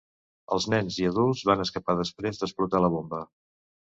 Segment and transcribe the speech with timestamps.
[0.55, 3.21] Els nens i adults van escapar després d'explotar la bomba.